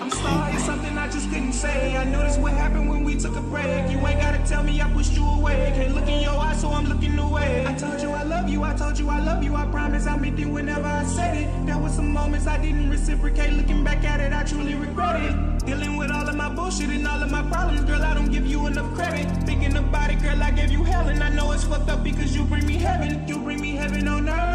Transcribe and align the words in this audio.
I'm 0.00 0.10
sorry, 0.10 0.58
something 0.58 0.98
I 0.98 1.08
just 1.08 1.30
couldn't 1.30 1.54
say. 1.54 1.96
I 1.96 2.04
noticed 2.04 2.38
what 2.38 2.52
happened 2.52 2.90
when 2.90 3.02
we 3.02 3.16
took 3.16 3.34
a 3.34 3.40
break. 3.40 3.90
You 3.90 4.06
ain't 4.06 4.20
gotta 4.20 4.46
tell 4.46 4.62
me 4.62 4.78
I 4.82 4.92
pushed 4.92 5.14
you 5.14 5.26
away. 5.26 5.72
Can't 5.74 5.94
look 5.94 6.06
in 6.06 6.20
your 6.20 6.38
eyes, 6.38 6.60
so 6.60 6.68
I'm 6.68 6.84
looking 6.84 7.18
away. 7.18 7.64
I 7.66 7.72
told 7.72 8.02
you 8.02 8.10
I 8.10 8.24
love 8.24 8.48
you, 8.50 8.62
I 8.62 8.74
told 8.74 8.98
you 8.98 9.08
I 9.08 9.20
love 9.20 9.42
you. 9.42 9.54
I 9.54 9.64
promise 9.66 10.06
I'll 10.06 10.18
meet 10.18 10.36
you 10.36 10.50
whenever 10.50 10.86
I 10.86 11.04
said 11.04 11.34
it. 11.34 11.66
There 11.66 11.78
was 11.78 11.94
some 11.94 12.12
moments 12.12 12.46
I 12.46 12.58
didn't 12.58 12.90
reciprocate. 12.90 13.54
Looking 13.54 13.82
back 13.82 14.04
at 14.04 14.20
it, 14.20 14.34
I 14.34 14.44
truly 14.44 14.74
regret 14.74 15.22
it. 15.22 15.64
Dealing 15.64 15.96
with 15.96 16.10
all 16.10 16.28
of 16.28 16.36
my 16.36 16.50
bullshit 16.52 16.90
and 16.90 17.06
all 17.08 17.22
of 17.22 17.30
my 17.30 17.42
problems, 17.48 17.84
girl, 17.84 18.02
I 18.02 18.12
don't 18.12 18.30
give 18.30 18.46
you 18.46 18.66
enough 18.66 18.92
credit. 18.94 19.26
Thinking 19.46 19.76
about 19.76 20.10
it, 20.10 20.20
girl, 20.20 20.42
I 20.42 20.50
gave 20.50 20.70
you 20.72 20.84
hell, 20.84 21.08
and 21.08 21.22
I 21.22 21.30
know 21.30 21.52
it's 21.52 21.64
fucked 21.64 21.88
up 21.88 22.04
because 22.04 22.36
you 22.36 22.44
bring 22.44 22.66
me 22.66 22.74
heaven. 22.74 23.26
You 23.26 23.38
bring 23.38 23.60
me 23.62 23.76
heaven 23.76 24.08
on 24.08 24.28
earth, 24.28 24.51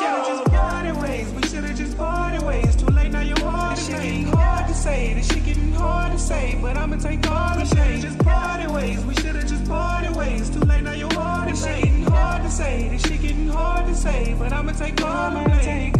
should've 0.00 0.26
just 0.26 0.44
parted 0.46 0.96
ways. 1.02 1.28
We 1.30 1.42
should've 1.42 1.76
just 1.76 1.96
parted 1.96 2.42
ways. 2.42 2.76
Too 2.76 2.86
late 2.86 3.12
now, 3.12 3.20
you're 3.20 3.38
hard 3.40 3.76
to 3.76 3.82
say. 3.82 4.22
Hard 4.22 4.68
to 4.68 4.74
say. 4.74 5.14
This 5.14 5.28
shit 5.28 5.44
getting 5.44 5.72
hard 5.72 6.12
to 6.12 6.18
say, 6.18 6.58
but 6.62 6.76
I'ma 6.76 6.96
take 6.96 7.30
all 7.30 7.54
the 7.58 7.66
shade. 7.66 8.00
Just 8.00 8.18
parted 8.18 8.70
ways. 8.70 9.04
We 9.04 9.14
should've 9.14 9.46
just 9.46 9.66
parted 9.68 10.16
ways. 10.16 10.48
Too 10.48 10.60
late 10.60 10.82
now, 10.82 10.92
you're 10.92 11.12
hard 11.14 11.50
to 11.50 11.56
say. 11.56 11.80
Hard 12.08 12.42
to 12.42 12.50
say. 12.50 12.88
This 12.88 13.02
shit 13.02 13.20
getting 13.20 13.48
hard 13.48 13.86
to 13.86 13.94
say, 13.94 14.34
but 14.38 14.52
I'ma 14.52 14.72
take 14.72 15.02
all 15.02 15.30
the 15.32 15.48
blame. 15.48 15.99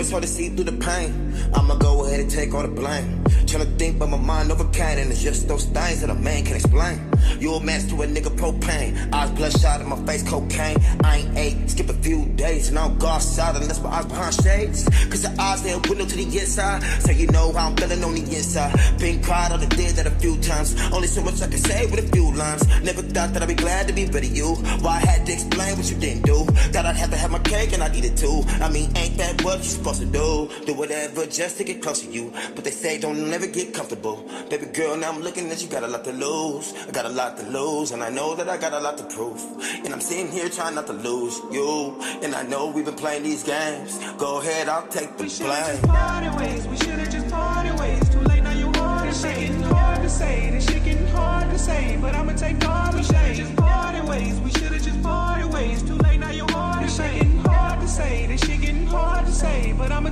It's 0.00 0.10
hard 0.10 0.22
to 0.22 0.28
see 0.28 0.48
through 0.48 0.64
the 0.64 0.72
pain, 0.72 1.34
I'ma 1.54 1.76
go 1.76 2.04
ahead 2.04 2.20
and 2.20 2.30
take 2.30 2.54
all 2.54 2.62
the 2.62 2.68
blame. 2.68 3.24
Tryna 3.46 3.78
think, 3.78 3.98
but 3.98 4.08
my 4.08 4.16
mind 4.16 4.50
overcame, 4.50 4.98
and 4.98 5.10
it's 5.10 5.22
just 5.22 5.48
those 5.48 5.64
things 5.66 6.00
that 6.00 6.10
a 6.10 6.14
man 6.14 6.44
can 6.44 6.56
explain. 6.56 7.00
You 7.38 7.54
a 7.54 7.62
match 7.62 7.88
to 7.88 8.02
a 8.02 8.06
nigga 8.06 8.34
propane, 8.36 9.12
eyes 9.12 9.30
bloodshot 9.30 9.80
in 9.80 9.88
my 9.88 9.96
face 10.04 10.22
cocaine. 10.28 10.76
I 11.04 11.18
ain't 11.18 11.38
ate, 11.38 11.70
skip 11.70 11.88
a 11.88 11.94
few 11.94 12.26
days, 12.36 12.68
and 12.68 12.78
I 12.78 12.88
don't 12.88 12.98
go 12.98 13.08
outside 13.08 13.56
unless 13.56 13.82
my 13.82 13.90
eyes 13.90 14.06
behind 14.06 14.34
shades. 14.34 14.88
Cause 15.08 15.22
the 15.22 15.34
eyes 15.40 15.62
they 15.62 15.72
a 15.72 15.78
window 15.78 16.06
to 16.06 16.16
the 16.16 16.24
inside, 16.24 16.82
so 17.02 17.12
you 17.12 17.26
know 17.28 17.52
how 17.52 17.68
I'm 17.68 17.76
feeling 17.76 18.02
on 18.02 18.14
the 18.14 18.22
inside. 18.22 18.74
Been 18.98 19.22
cried 19.22 19.52
on 19.52 19.60
the 19.60 19.66
did 19.66 19.96
that 19.96 20.06
a 20.06 20.10
few 20.10 20.36
times, 20.38 20.74
only 20.92 21.08
so 21.08 21.22
much 21.22 21.40
I 21.42 21.46
can 21.46 21.58
say 21.58 21.86
with 21.86 22.04
a 22.04 22.08
few 22.08 22.32
lines. 22.34 22.66
Never 22.82 23.02
thought 23.02 23.32
that 23.34 23.42
I'd 23.42 23.48
be 23.48 23.54
glad 23.54 23.86
to 23.88 23.94
be 23.94 24.06
better 24.06 24.26
you. 24.26 24.54
Why 24.82 24.96
I 24.96 25.06
had 25.06 25.26
to 25.26 25.32
explain 25.32 25.76
what 25.76 25.90
you 25.90 25.96
didn't 25.96 26.22
do. 26.26 26.44
Thought 26.72 26.86
I'd 26.86 26.96
have 26.96 27.10
to 27.10 27.16
have 27.16 27.30
my 27.30 27.38
cake 27.40 27.72
and 27.72 27.82
I 27.82 27.88
needed 27.88 28.16
to. 28.18 28.42
I 28.60 28.70
mean, 28.70 28.96
ain't 28.96 29.16
that 29.18 29.42
what 29.42 29.58
you 29.58 29.70
supposed 29.86 30.00
to 30.00 30.18
do. 30.18 30.66
Do 30.66 30.74
whatever 30.74 31.26
just 31.26 31.58
to 31.58 31.64
get 31.64 31.80
close 31.80 32.00
to 32.00 32.10
you. 32.10 32.32
But 32.54 32.64
they 32.64 32.72
say 32.72 32.98
don't 32.98 33.30
never 33.30 33.46
get 33.46 33.72
comfortable. 33.72 34.24
Baby 34.50 34.66
girl, 34.66 34.96
now 34.96 35.12
I'm 35.12 35.22
looking 35.22 35.48
at 35.50 35.62
you, 35.62 35.68
got 35.68 35.84
a 35.84 35.86
lot 35.86 36.02
to 36.04 36.12
lose. 36.12 36.74
I 36.88 36.90
got 36.90 37.06
a 37.06 37.08
lot 37.08 37.36
to 37.38 37.44
lose, 37.44 37.92
and 37.92 38.02
I 38.02 38.10
know 38.10 38.34
that 38.34 38.48
I 38.48 38.56
got 38.56 38.72
a 38.72 38.80
lot 38.80 38.98
to 38.98 39.04
prove. 39.04 39.40
And 39.84 39.94
I'm 39.94 40.00
sitting 40.00 40.30
here 40.32 40.48
trying 40.48 40.74
not 40.74 40.86
to 40.88 40.92
lose 40.92 41.40
you. 41.52 41.96
And 42.22 42.34
I 42.34 42.42
know 42.42 42.68
we've 42.68 42.84
been 42.84 42.94
playing 42.94 43.22
these 43.22 43.44
games. 43.44 43.98
Go 44.18 44.40
ahead, 44.40 44.68
I'll 44.68 44.88
take 44.88 45.16
the 45.16 45.24
blame. 45.24 45.28
we 45.28 45.28
should've 45.28 45.60
just 45.60 45.86
Parted 45.86 46.34
ways. 46.34 46.66
We 46.66 46.76
should've 46.78 47.10
just 47.10 47.30
parted 47.30 47.78
ways. 47.78 48.08
Too 48.10 48.20
late 48.20 48.42
now, 48.42 48.58
you 48.58 48.72
hard 48.74 49.08
to 49.08 49.14
say. 49.14 49.46
Hard 49.46 50.02
to 50.02 50.10
say. 50.10 50.50
This 50.50 50.66
shit 50.66 50.84
getting 50.84 51.06
hard 51.08 51.50
to 51.50 51.58
say, 51.58 51.98
but 52.00 52.14
I'ma 52.14 52.32
take 52.32 52.68
all 52.68 52.92
the 52.92 53.02
shade. 53.02 53.36
Just 53.36 53.54
parted 53.54 54.04
ways. 54.08 54.34
We 54.40 54.50
should've 54.50 54.82
just 54.82 55.02
parted 55.02 55.52
ways. 55.52 55.82
Too 55.82 55.95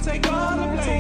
take 0.05 0.31
all 0.31 0.57
the 0.57 0.67
blame. 0.67 0.94